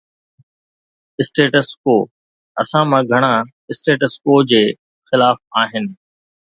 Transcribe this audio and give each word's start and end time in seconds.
Status 1.27 1.69
Quo 1.81 1.95
اسان 2.61 2.83
مان 2.91 3.01
گھڻا 3.11 3.33
اسٽيٽس 3.71 4.13
ڪو 4.23 4.33
جي 4.49 4.63
خلاف 5.07 5.37
آھن. 5.61 5.85